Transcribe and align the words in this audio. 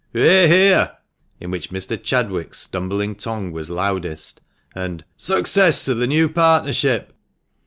"Hear! 0.13 0.47
hear!" 0.47 0.97
in 1.39 1.51
which 1.51 1.69
Mr. 1.69 1.95
Chadwick's 2.01 2.57
stumbling 2.59 3.13
tongue 3.13 3.51
was 3.51 3.69
loudest, 3.69 4.41
and 4.73 5.05
"Success 5.15 5.85
to 5.85 5.93
the 5.93 6.07
new 6.07 6.27
partnership!" 6.27 7.13